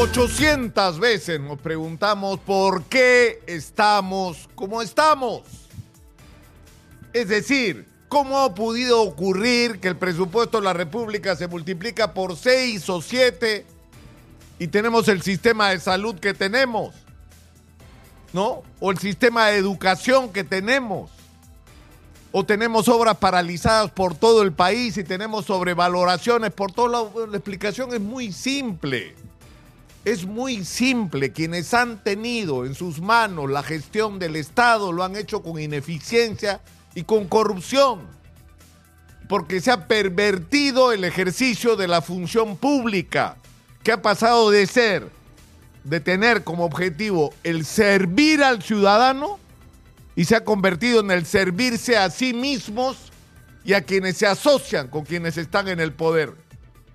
800 0.00 0.98
veces 0.98 1.38
nos 1.38 1.58
preguntamos 1.58 2.40
por 2.40 2.84
qué 2.84 3.42
estamos 3.46 4.48
como 4.54 4.80
estamos. 4.80 5.42
Es 7.12 7.28
decir, 7.28 7.86
¿cómo 8.08 8.38
ha 8.38 8.54
podido 8.54 9.02
ocurrir 9.02 9.78
que 9.78 9.88
el 9.88 9.96
presupuesto 9.96 10.56
de 10.56 10.64
la 10.64 10.72
República 10.72 11.36
se 11.36 11.48
multiplica 11.48 12.14
por 12.14 12.34
6 12.34 12.88
o 12.88 13.02
7 13.02 13.66
y 14.58 14.68
tenemos 14.68 15.06
el 15.08 15.20
sistema 15.20 15.68
de 15.68 15.80
salud 15.80 16.14
que 16.18 16.32
tenemos? 16.32 16.94
¿No? 18.32 18.62
O 18.80 18.90
el 18.90 18.96
sistema 18.96 19.48
de 19.48 19.58
educación 19.58 20.32
que 20.32 20.44
tenemos. 20.44 21.10
O 22.32 22.46
tenemos 22.46 22.88
obras 22.88 23.18
paralizadas 23.18 23.90
por 23.90 24.14
todo 24.14 24.40
el 24.40 24.54
país 24.54 24.96
y 24.96 25.04
tenemos 25.04 25.44
sobrevaloraciones 25.44 26.52
por 26.52 26.72
todo 26.72 26.88
lado. 26.88 27.26
La 27.26 27.36
explicación 27.36 27.92
es 27.92 28.00
muy 28.00 28.32
simple. 28.32 29.14
Es 30.04 30.24
muy 30.24 30.64
simple. 30.64 31.32
Quienes 31.32 31.74
han 31.74 32.02
tenido 32.02 32.64
en 32.64 32.74
sus 32.74 33.00
manos 33.00 33.50
la 33.50 33.62
gestión 33.62 34.18
del 34.18 34.36
Estado 34.36 34.92
lo 34.92 35.04
han 35.04 35.16
hecho 35.16 35.42
con 35.42 35.60
ineficiencia 35.60 36.60
y 36.94 37.04
con 37.04 37.28
corrupción. 37.28 38.00
Porque 39.28 39.60
se 39.60 39.70
ha 39.70 39.86
pervertido 39.86 40.92
el 40.92 41.04
ejercicio 41.04 41.76
de 41.76 41.86
la 41.86 42.02
función 42.02 42.56
pública, 42.56 43.36
que 43.82 43.92
ha 43.92 44.02
pasado 44.02 44.50
de 44.50 44.66
ser, 44.66 45.08
de 45.84 46.00
tener 46.00 46.44
como 46.44 46.64
objetivo 46.64 47.32
el 47.44 47.64
servir 47.64 48.42
al 48.42 48.62
ciudadano 48.62 49.38
y 50.16 50.24
se 50.24 50.36
ha 50.36 50.44
convertido 50.44 51.00
en 51.00 51.10
el 51.10 51.24
servirse 51.26 51.96
a 51.96 52.10
sí 52.10 52.34
mismos 52.34 52.96
y 53.64 53.74
a 53.74 53.82
quienes 53.82 54.16
se 54.16 54.26
asocian 54.26 54.88
con 54.88 55.04
quienes 55.04 55.36
están 55.36 55.68
en 55.68 55.80
el 55.80 55.92
poder 55.92 56.34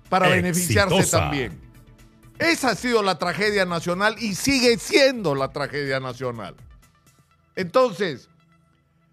para 0.08 0.28
beneficiarse 0.28 1.04
también. 1.10 1.65
Esa 2.38 2.70
ha 2.70 2.74
sido 2.74 3.02
la 3.02 3.18
tragedia 3.18 3.64
nacional 3.64 4.16
y 4.18 4.34
sigue 4.34 4.78
siendo 4.78 5.34
la 5.34 5.52
tragedia 5.52 6.00
nacional. 6.00 6.54
Entonces, 7.54 8.28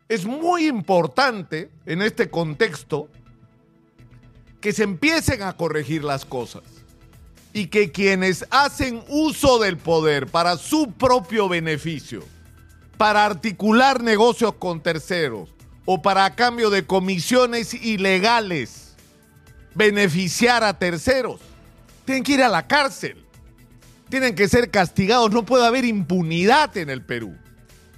es 0.10 0.26
muy 0.26 0.68
importante 0.68 1.70
en 1.86 2.02
este 2.02 2.30
contexto 2.30 3.10
que 4.60 4.74
se 4.74 4.84
empiecen 4.84 5.42
a 5.44 5.56
corregir 5.56 6.04
las 6.04 6.26
cosas 6.26 6.64
y 7.54 7.68
que 7.68 7.92
quienes 7.92 8.46
hacen 8.50 9.04
uso 9.08 9.60
del 9.60 9.78
poder 9.78 10.28
para 10.28 10.58
su 10.58 10.92
propio 10.92 11.48
beneficio, 11.48 12.24
para 12.98 13.26
articular 13.26 14.02
negocios 14.02 14.56
con 14.56 14.82
terceros 14.82 15.50
o 15.86 16.02
para 16.02 16.36
cambio 16.36 16.70
de 16.70 16.86
comisiones 16.86 17.74
ilegales, 17.74 18.96
beneficiar 19.76 20.64
a 20.64 20.78
terceros, 20.78 21.40
tienen 22.06 22.24
que 22.24 22.34
ir 22.34 22.44
a 22.44 22.50
la 22.50 22.68
cárcel. 22.68 23.26
Tienen 24.10 24.36
que 24.36 24.48
ser 24.48 24.70
castigados. 24.70 25.32
No 25.32 25.46
puede 25.46 25.66
haber 25.66 25.86
impunidad 25.86 26.76
en 26.78 26.90
el 26.90 27.04
Perú. 27.04 27.36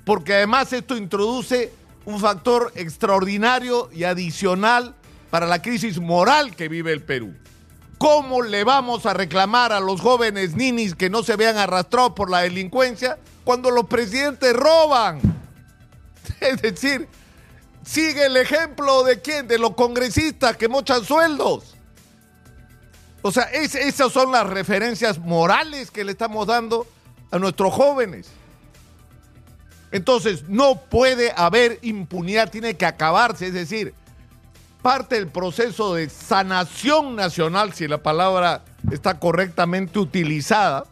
Porque 0.05 0.35
además 0.35 0.71
esto 0.71 0.95
introduce 0.97 1.71
un 2.05 2.19
factor 2.19 2.71
extraordinario 2.75 3.89
y 3.91 4.03
adicional 4.03 4.95
para 5.29 5.47
la 5.47 5.61
crisis 5.61 5.99
moral 5.99 6.55
que 6.55 6.69
vive 6.69 6.93
el 6.93 7.03
Perú. 7.03 7.33
¿Cómo 7.97 8.41
le 8.41 8.63
vamos 8.63 9.05
a 9.05 9.13
reclamar 9.13 9.71
a 9.73 9.79
los 9.79 10.01
jóvenes 10.01 10.55
ninis 10.55 10.95
que 10.95 11.09
no 11.09 11.23
se 11.23 11.35
vean 11.35 11.57
arrastrados 11.57 12.11
por 12.13 12.29
la 12.29 12.41
delincuencia 12.41 13.17
cuando 13.43 13.71
los 13.71 13.87
presidentes 13.87 14.53
roban? 14.53 15.19
Es 16.39 16.61
decir, 16.61 17.07
sigue 17.83 18.25
el 18.25 18.37
ejemplo 18.37 19.03
de 19.03 19.21
quién, 19.21 19.47
de 19.47 19.57
los 19.57 19.75
congresistas 19.75 20.57
que 20.57 20.67
mochan 20.67 21.03
sueldos. 21.03 21.74
O 23.27 23.31
sea, 23.31 23.45
esas 23.45 24.11
son 24.11 24.31
las 24.31 24.45
referencias 24.45 25.17
morales 25.17 25.89
que 25.89 26.03
le 26.03 26.11
estamos 26.11 26.45
dando 26.45 26.85
a 27.31 27.39
nuestros 27.39 27.73
jóvenes. 27.73 28.27
Entonces, 29.91 30.43
no 30.47 30.79
puede 30.79 31.33
haber 31.35 31.79
impunidad, 31.81 32.51
tiene 32.51 32.77
que 32.77 32.85
acabarse. 32.85 33.47
Es 33.47 33.55
decir, 33.55 33.95
parte 34.83 35.15
del 35.15 35.27
proceso 35.27 35.95
de 35.95 36.07
sanación 36.07 37.15
nacional, 37.15 37.73
si 37.73 37.87
la 37.87 37.97
palabra 37.97 38.63
está 38.91 39.17
correctamente 39.17 39.97
utilizada, 39.97 40.85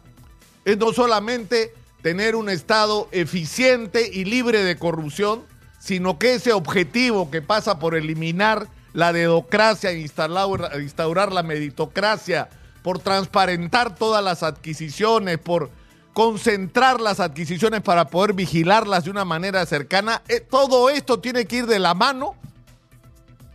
es 0.64 0.76
no 0.76 0.92
solamente 0.92 1.72
tener 2.02 2.34
un 2.34 2.48
Estado 2.48 3.08
eficiente 3.12 4.10
y 4.12 4.24
libre 4.24 4.64
de 4.64 4.76
corrupción, 4.76 5.44
sino 5.78 6.18
que 6.18 6.34
ese 6.34 6.52
objetivo 6.52 7.30
que 7.30 7.42
pasa 7.42 7.78
por 7.78 7.94
eliminar 7.94 8.66
la 8.94 9.12
dedocracia, 9.12 9.92
instaurar, 9.92 10.80
instaurar 10.80 11.32
la 11.32 11.42
meritocracia, 11.42 12.48
por 12.82 13.00
transparentar 13.00 13.94
todas 13.94 14.22
las 14.22 14.42
adquisiciones, 14.42 15.38
por 15.38 15.70
concentrar 16.12 17.00
las 17.00 17.18
adquisiciones 17.18 17.82
para 17.82 18.06
poder 18.06 18.34
vigilarlas 18.34 19.04
de 19.04 19.10
una 19.10 19.24
manera 19.24 19.66
cercana. 19.66 20.22
Eh, 20.28 20.40
todo 20.40 20.88
esto 20.88 21.18
tiene 21.18 21.44
que 21.46 21.56
ir 21.56 21.66
de 21.66 21.80
la 21.80 21.94
mano 21.94 22.36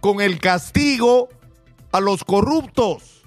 con 0.01 0.19
el 0.19 0.39
castigo 0.39 1.29
a 1.91 2.01
los 2.01 2.23
corruptos. 2.23 3.21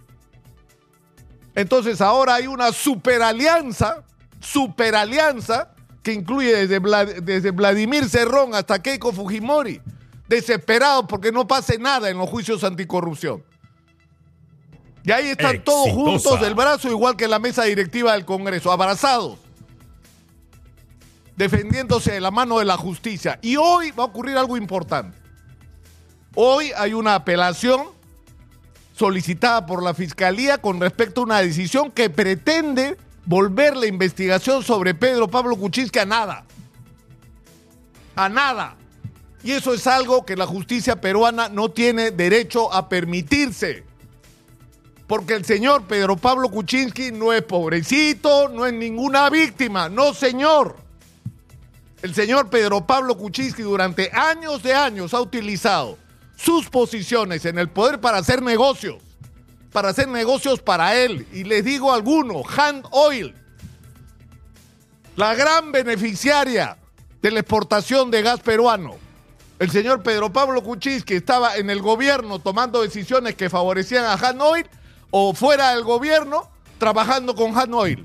Entonces 1.54 2.00
ahora 2.00 2.34
hay 2.34 2.46
una 2.46 2.72
superalianza, 2.72 4.02
superalianza, 4.40 5.70
que 6.02 6.12
incluye 6.12 6.66
desde, 6.66 7.20
desde 7.22 7.50
Vladimir 7.52 8.08
Cerrón 8.08 8.54
hasta 8.54 8.82
Keiko 8.82 9.12
Fujimori 9.12 9.80
desesperados 10.28 11.06
porque 11.08 11.32
no 11.32 11.46
pase 11.46 11.78
nada 11.78 12.10
en 12.10 12.18
los 12.18 12.28
juicios 12.28 12.64
anticorrupción. 12.64 13.44
Y 15.04 15.10
ahí 15.10 15.28
están 15.28 15.62
todos 15.64 15.90
juntos 15.90 16.40
del 16.40 16.54
brazo, 16.54 16.88
igual 16.88 17.16
que 17.16 17.26
la 17.26 17.38
mesa 17.38 17.64
directiva 17.64 18.12
del 18.12 18.24
Congreso, 18.24 18.70
abrazados, 18.70 19.38
defendiéndose 21.36 22.12
de 22.12 22.20
la 22.20 22.30
mano 22.30 22.60
de 22.60 22.64
la 22.64 22.76
justicia. 22.76 23.38
Y 23.42 23.56
hoy 23.56 23.90
va 23.90 24.04
a 24.04 24.06
ocurrir 24.06 24.36
algo 24.36 24.56
importante. 24.56 25.18
Hoy 26.34 26.70
hay 26.76 26.94
una 26.94 27.16
apelación 27.16 27.88
solicitada 28.94 29.66
por 29.66 29.82
la 29.82 29.92
Fiscalía 29.92 30.58
con 30.58 30.80
respecto 30.80 31.22
a 31.22 31.24
una 31.24 31.40
decisión 31.40 31.90
que 31.90 32.08
pretende 32.08 32.96
volver 33.24 33.76
la 33.76 33.86
investigación 33.86 34.62
sobre 34.62 34.94
Pedro 34.94 35.28
Pablo 35.28 35.56
Kuczynski 35.56 35.98
a 35.98 36.06
nada. 36.06 36.44
A 38.14 38.28
nada. 38.28 38.76
Y 39.44 39.52
eso 39.52 39.74
es 39.74 39.86
algo 39.86 40.24
que 40.24 40.36
la 40.36 40.46
justicia 40.46 41.00
peruana 41.00 41.48
no 41.48 41.70
tiene 41.70 42.12
derecho 42.12 42.72
a 42.72 42.88
permitirse. 42.88 43.84
Porque 45.08 45.34
el 45.34 45.44
señor 45.44 45.84
Pedro 45.84 46.16
Pablo 46.16 46.48
Kuczynski 46.48 47.10
no 47.10 47.32
es 47.32 47.42
pobrecito, 47.42 48.48
no 48.48 48.66
es 48.66 48.72
ninguna 48.72 49.28
víctima, 49.30 49.88
no 49.88 50.14
señor. 50.14 50.76
El 52.02 52.14
señor 52.14 52.50
Pedro 52.50 52.86
Pablo 52.86 53.16
Kuczynski 53.16 53.62
durante 53.62 54.10
años 54.12 54.62
de 54.62 54.74
años 54.74 55.12
ha 55.12 55.20
utilizado 55.20 55.98
sus 56.36 56.68
posiciones 56.70 57.44
en 57.44 57.58
el 57.58 57.68
poder 57.68 58.00
para 58.00 58.18
hacer 58.18 58.42
negocios, 58.42 59.02
para 59.72 59.88
hacer 59.88 60.08
negocios 60.08 60.60
para 60.60 60.96
él. 60.96 61.26
Y 61.32 61.44
les 61.44 61.64
digo 61.64 61.92
alguno, 61.92 62.42
Hand 62.56 62.86
Oil, 62.92 63.34
la 65.16 65.34
gran 65.34 65.72
beneficiaria 65.72 66.78
de 67.20 67.30
la 67.32 67.40
exportación 67.40 68.10
de 68.10 68.22
gas 68.22 68.40
peruano 68.40 69.01
el 69.62 69.70
señor 69.70 70.02
Pedro 70.02 70.32
Pablo 70.32 70.60
Kuczynski 70.60 71.14
estaba 71.14 71.56
en 71.56 71.70
el 71.70 71.80
gobierno 71.80 72.40
tomando 72.40 72.82
decisiones 72.82 73.36
que 73.36 73.48
favorecían 73.48 74.04
a 74.04 74.14
Hanoil 74.14 74.66
o 75.12 75.34
fuera 75.34 75.70
del 75.70 75.84
gobierno 75.84 76.50
trabajando 76.78 77.36
con 77.36 77.56
Hanoil. 77.56 78.04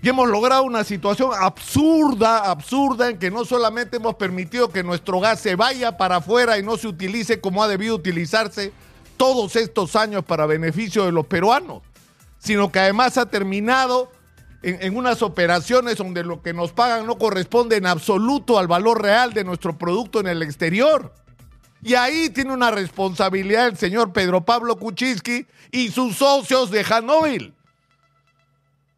Y 0.00 0.08
hemos 0.08 0.30
logrado 0.30 0.62
una 0.62 0.82
situación 0.82 1.32
absurda, 1.38 2.50
absurda, 2.50 3.10
en 3.10 3.18
que 3.18 3.30
no 3.30 3.44
solamente 3.44 3.98
hemos 3.98 4.14
permitido 4.14 4.70
que 4.70 4.82
nuestro 4.82 5.20
gas 5.20 5.40
se 5.40 5.56
vaya 5.56 5.98
para 5.98 6.16
afuera 6.16 6.56
y 6.56 6.62
no 6.62 6.78
se 6.78 6.88
utilice 6.88 7.42
como 7.42 7.62
ha 7.62 7.68
debido 7.68 7.94
utilizarse 7.94 8.72
todos 9.18 9.56
estos 9.56 9.94
años 9.94 10.24
para 10.24 10.46
beneficio 10.46 11.04
de 11.04 11.12
los 11.12 11.26
peruanos, 11.26 11.82
sino 12.38 12.72
que 12.72 12.78
además 12.78 13.18
ha 13.18 13.26
terminado 13.26 14.10
en, 14.62 14.96
unas 14.96 15.22
operaciones 15.22 15.96
donde 15.96 16.24
lo 16.24 16.42
que 16.42 16.52
nos 16.52 16.72
pagan 16.72 17.06
no 17.06 17.18
corresponde 17.18 17.76
en 17.76 17.86
absoluto 17.86 18.58
al 18.58 18.68
valor 18.68 19.02
real 19.02 19.32
de 19.32 19.44
nuestro 19.44 19.76
producto 19.76 20.20
en 20.20 20.28
el 20.28 20.42
exterior. 20.42 21.12
Y 21.82 21.94
ahí 21.94 22.30
tiene 22.30 22.52
una 22.52 22.70
responsabilidad 22.70 23.66
el 23.66 23.76
señor 23.76 24.12
Pedro 24.12 24.44
Pablo 24.44 24.76
Kuczynski 24.76 25.46
y 25.72 25.88
sus 25.88 26.16
socios 26.16 26.70
de 26.70 26.84
Hanoi. 26.88 27.52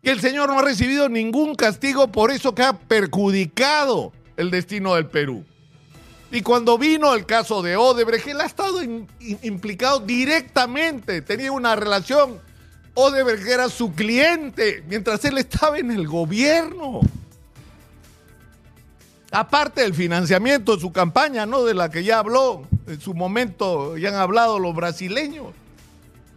Y 0.02 0.10
el 0.10 0.20
señor 0.20 0.50
no 0.50 0.58
ha 0.58 0.62
recibido 0.62 1.08
ningún 1.08 1.54
castigo 1.54 2.08
por 2.08 2.30
eso 2.30 2.54
que 2.54 2.62
ha 2.62 2.74
perjudicado 2.74 4.12
el 4.36 4.50
destino 4.50 4.94
del 4.96 5.06
Perú. 5.06 5.44
Y 6.30 6.42
cuando 6.42 6.76
vino 6.76 7.14
el 7.14 7.24
caso 7.24 7.62
de 7.62 7.76
Odebrecht, 7.76 8.26
él 8.26 8.40
ha 8.40 8.44
estado 8.44 8.82
implicado 9.42 10.00
directamente, 10.00 11.22
tenía 11.22 11.52
una 11.52 11.76
relación 11.76 12.40
Odebrecht 12.94 13.46
era 13.46 13.68
su 13.68 13.92
cliente 13.92 14.84
mientras 14.88 15.24
él 15.24 15.38
estaba 15.38 15.78
en 15.78 15.90
el 15.90 16.06
gobierno. 16.06 17.00
Aparte 19.32 19.82
del 19.82 19.94
financiamiento 19.94 20.76
de 20.76 20.80
su 20.80 20.92
campaña, 20.92 21.44
¿no? 21.44 21.64
De 21.64 21.74
la 21.74 21.90
que 21.90 22.04
ya 22.04 22.20
habló 22.20 22.62
en 22.86 23.00
su 23.00 23.14
momento, 23.14 23.96
ya 23.96 24.10
han 24.10 24.14
hablado 24.14 24.60
los 24.60 24.74
brasileños. 24.76 25.46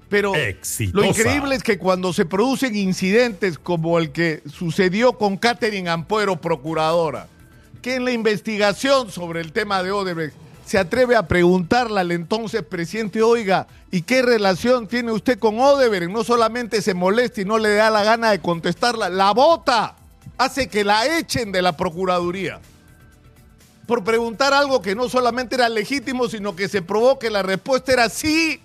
Pero 0.10 0.34
Exitosa. 0.34 1.06
lo 1.06 1.06
increíble 1.06 1.56
es 1.56 1.64
que 1.64 1.78
cuando 1.78 2.12
se 2.14 2.26
producen 2.26 2.76
incidentes 2.76 3.60
como 3.60 4.00
el 4.00 4.12
que 4.12 4.42
sucedió 4.52 5.14
con 5.14 5.38
Catherine 5.38 5.90
Ampuero, 5.90 6.40
procuradora, 6.42 7.28
que 7.82 7.96
en 7.96 8.06
la 8.06 8.12
investigación 8.12 9.12
sobre 9.12 9.42
el 9.42 9.52
tema 9.52 9.84
de 9.84 9.92
Odebrecht 9.92 10.47
se 10.68 10.78
atreve 10.78 11.16
a 11.16 11.28
preguntarle 11.28 12.02
al 12.02 12.12
entonces 12.12 12.62
presidente, 12.62 13.24
oiga, 13.24 13.68
¿y 13.90 14.02
qué 14.02 14.22
relación 14.22 14.86
tiene 14.88 15.14
usted 15.14 15.40
con 15.40 15.58
Odebrecht? 15.60 16.12
No 16.12 16.26
solamente 16.26 16.82
se 16.82 16.94
molesta 16.94 17.40
y 17.42 17.46
no 17.46 17.58
le 17.58 17.74
da 17.76 17.90
la 17.90 18.04
gana 18.04 18.32
de 18.32 18.42
contestarla, 18.42 19.08
la 19.10 19.32
vota, 19.32 19.96
hace 20.38 20.68
que 20.68 20.84
la 20.84 21.18
echen 21.18 21.52
de 21.54 21.62
la 21.62 21.76
Procuraduría 21.78 22.60
por 23.88 24.04
preguntar 24.04 24.54
algo 24.54 24.82
que 24.82 24.94
no 24.96 25.08
solamente 25.08 25.56
era 25.56 25.70
legítimo, 25.70 26.28
sino 26.28 26.54
que 26.54 26.68
se 26.68 26.82
probó 26.82 27.18
que 27.18 27.30
la 27.30 27.42
respuesta 27.42 27.94
era 27.94 28.10
sí. 28.10 28.62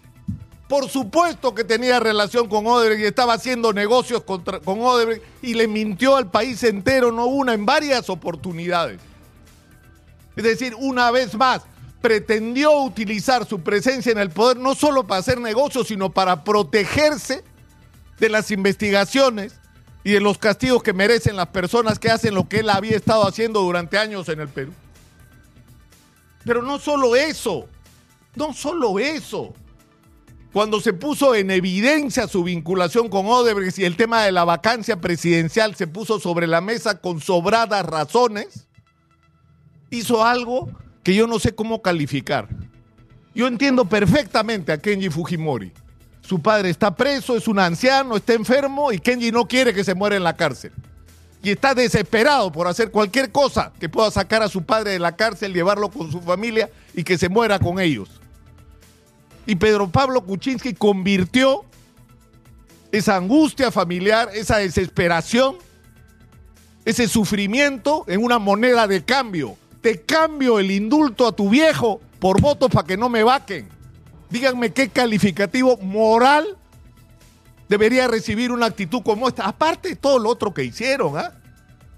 Por 0.68 0.88
supuesto 0.88 1.54
que 1.54 1.62
tenía 1.62 2.00
relación 2.00 2.48
con 2.48 2.66
Odebrecht 2.66 3.02
y 3.02 3.06
estaba 3.06 3.34
haciendo 3.34 3.72
negocios 3.72 4.24
contra- 4.24 4.58
con 4.58 4.80
Odebrecht 4.80 5.22
y 5.40 5.54
le 5.54 5.68
mintió 5.68 6.16
al 6.16 6.28
país 6.28 6.64
entero, 6.64 7.12
no 7.12 7.26
una, 7.26 7.54
en 7.54 7.64
varias 7.64 8.10
oportunidades. 8.10 8.98
Es 10.34 10.42
decir, 10.42 10.74
una 10.76 11.12
vez 11.12 11.34
más, 11.34 11.62
pretendió 12.02 12.82
utilizar 12.82 13.46
su 13.46 13.60
presencia 13.60 14.12
en 14.12 14.18
el 14.18 14.30
poder 14.30 14.58
no 14.58 14.74
solo 14.74 15.06
para 15.06 15.20
hacer 15.20 15.40
negocios, 15.40 15.88
sino 15.88 16.10
para 16.10 16.44
protegerse 16.44 17.42
de 18.18 18.28
las 18.28 18.50
investigaciones 18.50 19.54
y 20.04 20.12
de 20.12 20.20
los 20.20 20.36
castigos 20.36 20.82
que 20.82 20.92
merecen 20.92 21.36
las 21.36 21.48
personas 21.48 21.98
que 21.98 22.10
hacen 22.10 22.34
lo 22.34 22.48
que 22.48 22.58
él 22.58 22.70
había 22.70 22.96
estado 22.96 23.26
haciendo 23.26 23.60
durante 23.60 23.98
años 23.98 24.28
en 24.28 24.40
el 24.40 24.48
Perú. 24.48 24.72
Pero 26.44 26.60
no 26.62 26.78
solo 26.80 27.14
eso, 27.14 27.68
no 28.34 28.52
solo 28.52 28.98
eso. 28.98 29.54
Cuando 30.52 30.80
se 30.80 30.92
puso 30.92 31.34
en 31.34 31.50
evidencia 31.50 32.26
su 32.26 32.44
vinculación 32.44 33.08
con 33.08 33.26
Odebrecht 33.26 33.78
y 33.78 33.84
el 33.84 33.96
tema 33.96 34.24
de 34.24 34.32
la 34.32 34.44
vacancia 34.44 35.00
presidencial 35.00 35.76
se 35.76 35.86
puso 35.86 36.20
sobre 36.20 36.46
la 36.46 36.60
mesa 36.60 37.00
con 37.00 37.20
sobradas 37.20 37.86
razones, 37.86 38.66
hizo 39.90 40.24
algo 40.24 40.68
que 41.02 41.14
yo 41.14 41.26
no 41.26 41.38
sé 41.38 41.54
cómo 41.54 41.82
calificar. 41.82 42.48
Yo 43.34 43.46
entiendo 43.46 43.84
perfectamente 43.86 44.72
a 44.72 44.78
Kenji 44.78 45.08
Fujimori. 45.08 45.72
Su 46.20 46.40
padre 46.40 46.70
está 46.70 46.94
preso, 46.94 47.36
es 47.36 47.48
un 47.48 47.58
anciano, 47.58 48.16
está 48.16 48.34
enfermo 48.34 48.92
y 48.92 48.98
Kenji 48.98 49.32
no 49.32 49.46
quiere 49.46 49.74
que 49.74 49.84
se 49.84 49.94
muera 49.94 50.16
en 50.16 50.22
la 50.22 50.36
cárcel. 50.36 50.72
Y 51.42 51.50
está 51.50 51.74
desesperado 51.74 52.52
por 52.52 52.68
hacer 52.68 52.90
cualquier 52.90 53.32
cosa 53.32 53.72
que 53.80 53.88
pueda 53.88 54.10
sacar 54.10 54.42
a 54.42 54.48
su 54.48 54.62
padre 54.62 54.92
de 54.92 54.98
la 55.00 55.16
cárcel, 55.16 55.52
llevarlo 55.52 55.90
con 55.90 56.12
su 56.12 56.20
familia 56.20 56.70
y 56.94 57.02
que 57.02 57.18
se 57.18 57.28
muera 57.28 57.58
con 57.58 57.80
ellos. 57.80 58.08
Y 59.44 59.56
Pedro 59.56 59.88
Pablo 59.88 60.24
Kuczynski 60.24 60.74
convirtió 60.74 61.64
esa 62.92 63.16
angustia 63.16 63.72
familiar, 63.72 64.28
esa 64.34 64.58
desesperación, 64.58 65.56
ese 66.84 67.08
sufrimiento 67.08 68.04
en 68.06 68.22
una 68.22 68.38
moneda 68.38 68.86
de 68.86 69.02
cambio. 69.04 69.56
Te 69.82 70.00
cambio 70.00 70.58
el 70.58 70.70
indulto 70.70 71.26
a 71.26 71.32
tu 71.32 71.50
viejo 71.50 72.00
por 72.20 72.40
votos 72.40 72.70
para 72.70 72.86
que 72.86 72.96
no 72.96 73.08
me 73.08 73.24
vaquen. 73.24 73.68
Díganme 74.30 74.72
qué 74.72 74.88
calificativo 74.88 75.76
moral 75.78 76.56
debería 77.68 78.06
recibir 78.06 78.52
una 78.52 78.66
actitud 78.66 79.02
como 79.02 79.28
esta. 79.28 79.44
Aparte 79.44 79.90
de 79.90 79.96
todo 79.96 80.18
lo 80.18 80.30
otro 80.30 80.54
que 80.54 80.64
hicieron, 80.64 81.18
¿ah? 81.18 81.32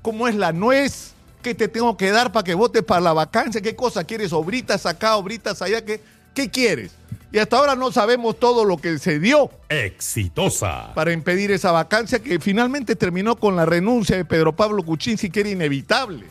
¿Cómo 0.02 0.26
es 0.26 0.34
la 0.34 0.52
nuez? 0.52 1.12
¿Qué 1.42 1.54
te 1.54 1.68
tengo 1.68 1.96
que 1.96 2.10
dar 2.10 2.32
para 2.32 2.42
que 2.42 2.54
votes 2.54 2.82
para 2.82 3.02
la 3.02 3.12
vacancia? 3.12 3.60
¿Qué 3.60 3.76
cosa 3.76 4.04
quieres? 4.04 4.32
¿Obritas 4.32 4.86
acá, 4.86 5.16
obritas 5.16 5.60
allá? 5.60 5.84
¿Qué, 5.84 6.00
qué 6.34 6.50
quieres? 6.50 6.92
Y 7.32 7.38
hasta 7.38 7.58
ahora 7.58 7.74
no 7.74 7.92
sabemos 7.92 8.38
todo 8.38 8.64
lo 8.64 8.78
que 8.78 8.98
se 8.98 9.18
dio 9.18 9.50
Exitosa. 9.68 10.94
para 10.94 11.12
impedir 11.12 11.50
esa 11.50 11.72
vacancia 11.72 12.20
que 12.20 12.38
finalmente 12.38 12.96
terminó 12.96 13.36
con 13.36 13.56
la 13.56 13.66
renuncia 13.66 14.16
de 14.16 14.24
Pedro 14.24 14.54
Pablo 14.54 14.84
Kuczynski, 14.84 15.30
que 15.30 15.40
era 15.40 15.48
inevitable. 15.50 16.26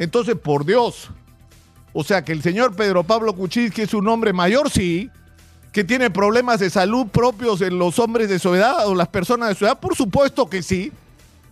Entonces, 0.00 0.34
por 0.34 0.64
Dios, 0.64 1.10
o 1.92 2.02
sea 2.02 2.24
que 2.24 2.32
el 2.32 2.42
señor 2.42 2.74
Pedro 2.74 3.04
Pablo 3.04 3.34
Kuczynski 3.34 3.82
es 3.82 3.92
un 3.92 4.08
hombre 4.08 4.32
mayor, 4.32 4.70
sí, 4.70 5.10
que 5.72 5.84
tiene 5.84 6.08
problemas 6.08 6.58
de 6.58 6.70
salud 6.70 7.08
propios 7.08 7.60
en 7.60 7.78
los 7.78 7.98
hombres 7.98 8.30
de 8.30 8.38
su 8.38 8.54
edad 8.54 8.88
o 8.88 8.94
las 8.94 9.08
personas 9.08 9.50
de 9.50 9.54
su 9.56 9.66
edad, 9.66 9.78
por 9.78 9.94
supuesto 9.94 10.48
que 10.48 10.62
sí, 10.62 10.90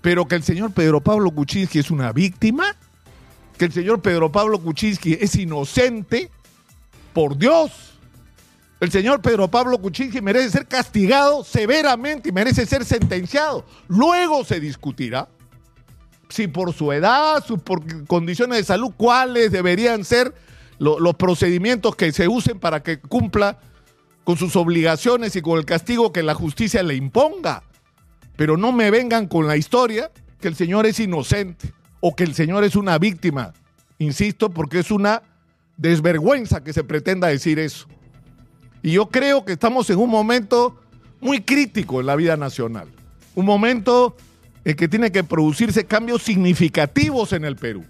pero 0.00 0.26
que 0.26 0.34
el 0.34 0.42
señor 0.42 0.72
Pedro 0.72 1.02
Pablo 1.02 1.30
Kuczynski 1.30 1.78
es 1.78 1.90
una 1.90 2.10
víctima, 2.10 2.74
que 3.58 3.66
el 3.66 3.72
señor 3.72 4.00
Pedro 4.00 4.32
Pablo 4.32 4.58
Kuczynski 4.58 5.18
es 5.20 5.36
inocente, 5.36 6.30
por 7.12 7.36
Dios. 7.36 7.98
El 8.80 8.90
señor 8.90 9.20
Pedro 9.20 9.48
Pablo 9.48 9.76
Kuczynski 9.76 10.22
merece 10.22 10.48
ser 10.48 10.66
castigado 10.66 11.44
severamente 11.44 12.30
y 12.30 12.32
merece 12.32 12.64
ser 12.64 12.86
sentenciado. 12.86 13.66
Luego 13.88 14.42
se 14.42 14.58
discutirá 14.58 15.28
si 16.28 16.46
por 16.48 16.72
su 16.72 16.92
edad, 16.92 17.44
sus 17.44 17.60
por 17.62 18.06
condiciones 18.06 18.58
de 18.58 18.64
salud, 18.64 18.92
cuáles 18.96 19.50
deberían 19.50 20.04
ser 20.04 20.34
lo- 20.78 21.00
los 21.00 21.14
procedimientos 21.14 21.96
que 21.96 22.12
se 22.12 22.28
usen 22.28 22.58
para 22.58 22.82
que 22.82 23.00
cumpla 23.00 23.58
con 24.24 24.36
sus 24.36 24.56
obligaciones 24.56 25.34
y 25.36 25.42
con 25.42 25.58
el 25.58 25.64
castigo 25.64 26.12
que 26.12 26.22
la 26.22 26.34
justicia 26.34 26.82
le 26.82 26.94
imponga. 26.94 27.62
Pero 28.36 28.56
no 28.56 28.72
me 28.72 28.90
vengan 28.90 29.26
con 29.26 29.46
la 29.46 29.56
historia 29.56 30.10
que 30.40 30.48
el 30.48 30.54
señor 30.54 30.86
es 30.86 31.00
inocente 31.00 31.72
o 32.00 32.14
que 32.14 32.24
el 32.24 32.34
señor 32.34 32.62
es 32.64 32.76
una 32.76 32.98
víctima. 32.98 33.52
Insisto, 33.98 34.50
porque 34.50 34.80
es 34.80 34.90
una 34.90 35.22
desvergüenza 35.76 36.62
que 36.62 36.72
se 36.72 36.84
pretenda 36.84 37.28
decir 37.28 37.58
eso. 37.58 37.86
Y 38.82 38.92
yo 38.92 39.06
creo 39.08 39.44
que 39.44 39.52
estamos 39.54 39.88
en 39.90 39.98
un 39.98 40.10
momento 40.10 40.78
muy 41.20 41.40
crítico 41.40 41.98
en 42.00 42.06
la 42.06 42.14
vida 42.14 42.36
nacional. 42.36 42.86
Un 43.34 43.44
momento 43.46 44.16
en 44.68 44.76
que 44.76 44.86
tiene 44.86 45.10
que 45.10 45.24
producirse 45.24 45.86
cambios 45.86 46.22
significativos 46.22 47.32
en 47.32 47.46
el 47.46 47.56
Perú. 47.56 47.86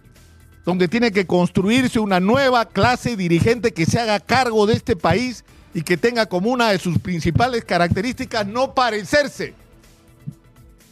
Donde 0.65 0.87
tiene 0.87 1.11
que 1.11 1.27
construirse 1.27 1.99
una 1.99 2.21
nueva 2.21 2.67
clase 2.67 3.17
dirigente 3.17 3.73
que 3.73 3.85
se 3.85 3.99
haga 3.99 4.21
cargo 4.21 4.65
de 4.65 4.75
este 4.75 4.95
país 4.95 5.45
y 5.75 5.83
que 5.83 5.97
tenga 5.97 6.27
como 6.27 6.51
una 6.51 6.71
de 6.71 6.79
sus 6.79 7.01
principales 7.01 7.65
características 7.65 8.47
no 8.47 8.75
parecerse. 8.75 9.55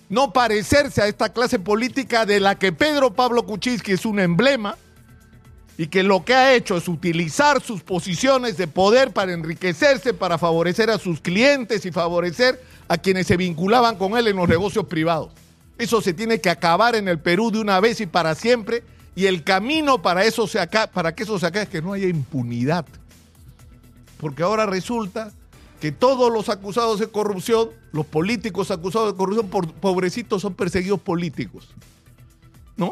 No 0.09 0.33
parecerse 0.33 1.03
a 1.03 1.07
esta 1.07 1.33
clase 1.33 1.61
política 1.61 2.27
de 2.27 2.41
la 2.41 2.59
que 2.59 2.73
Pedro 2.73 3.15
Pablo 3.15 3.47
Kuczynski 3.47 3.93
es 3.93 4.05
un 4.05 4.19
emblema 4.19 4.77
y 5.79 5.87
que 5.87 6.03
lo 6.03 6.25
que 6.25 6.35
ha 6.35 6.53
hecho 6.53 6.77
es 6.77 6.89
utilizar 6.89 7.63
sus 7.63 7.85
posiciones 7.85 8.57
de 8.57 8.67
poder 8.67 9.13
para 9.13 9.33
enriquecerse, 9.33 10.15
para 10.15 10.37
favorecer 10.37 10.91
a 10.91 10.99
sus 10.99 11.21
clientes 11.21 11.87
y 11.87 11.93
favorecer 11.93 12.61
a 12.89 12.99
quienes 12.99 13.29
se 13.29 13.37
vinculaban 13.37 13.95
con 13.95 14.19
él 14.19 14.27
en 14.27 14.35
los 14.35 14.49
negocios 14.49 14.87
privados. 14.87 15.46
Eso 15.79 16.01
se 16.01 16.15
tiene 16.15 16.41
que 16.41 16.51
acabar 16.51 16.95
en 16.95 17.09
el 17.09 17.19
Perú 17.19 17.51
de 17.51 17.61
una 17.61 17.81
vez 17.81 18.01
y 18.01 18.07
para 18.07 18.35
siempre. 18.35 18.83
Y 19.15 19.27
el 19.27 19.45
camino 19.45 20.03
para, 20.03 20.25
eso 20.25 20.47
se 20.47 20.59
aca- 20.59 20.87
para 20.91 21.15
que 21.15 21.23
eso 21.23 21.39
se 21.39 21.47
acabe 21.47 21.65
es 21.65 21.69
que 21.71 21.83
no 21.83 21.93
haya 21.93 22.07
impunidad. 22.09 22.87
Porque 24.19 24.43
ahora 24.43 24.67
resulta 24.67 25.33
que 25.81 25.93
todos 25.93 26.33
los 26.33 26.49
acusados 26.49 27.01
de 27.01 27.09
corrupción, 27.09 27.71
los 27.93 28.07
políticos 28.07 28.71
acusados 28.71 29.13
de 29.13 29.17
corrupción, 29.19 29.49
por, 29.49 29.73
pobrecitos 29.75 30.43
son 30.43 30.55
perseguidos 30.55 31.01
políticos. 31.01 31.69
¿No? 32.77 32.89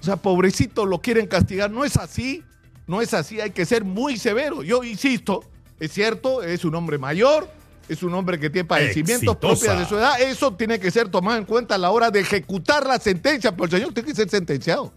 O 0.00 0.02
sea, 0.02 0.16
pobrecitos 0.16 0.88
lo 0.88 1.00
quieren 1.00 1.26
castigar. 1.26 1.70
No 1.70 1.84
es 1.84 1.96
así. 1.96 2.42
No 2.86 3.00
es 3.00 3.14
así. 3.14 3.40
Hay 3.40 3.50
que 3.50 3.64
ser 3.66 3.84
muy 3.84 4.16
severo. 4.16 4.62
Yo 4.64 4.82
insisto, 4.82 5.44
es 5.78 5.92
cierto, 5.92 6.42
es 6.42 6.64
un 6.64 6.74
hombre 6.74 6.98
mayor, 6.98 7.48
es 7.90 8.04
un 8.04 8.14
hombre 8.14 8.38
que 8.38 8.48
tiene 8.48 8.68
padecimientos 8.68 9.34
Exitosa. 9.34 9.66
propios 9.66 9.78
de 9.80 9.84
su 9.86 9.96
edad. 9.98 10.20
Eso 10.20 10.54
tiene 10.54 10.78
que 10.78 10.92
ser 10.92 11.08
tomado 11.08 11.38
en 11.38 11.44
cuenta 11.44 11.74
a 11.74 11.78
la 11.78 11.90
hora 11.90 12.08
de 12.10 12.20
ejecutar 12.20 12.86
la 12.86 13.00
sentencia. 13.00 13.50
Pero 13.50 13.64
el 13.64 13.70
señor 13.70 13.92
tiene 13.92 14.08
que 14.08 14.14
ser 14.14 14.30
sentenciado. 14.30 14.92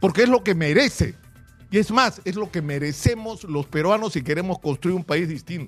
Porque 0.00 0.24
es 0.24 0.28
lo 0.28 0.42
que 0.42 0.56
merece. 0.56 1.14
Y 1.70 1.78
es 1.78 1.92
más, 1.92 2.20
es 2.24 2.34
lo 2.34 2.50
que 2.50 2.60
merecemos 2.60 3.44
los 3.44 3.66
peruanos 3.66 4.14
si 4.14 4.22
queremos 4.22 4.58
construir 4.58 4.96
un 4.96 5.04
país 5.04 5.28
distinto. 5.28 5.66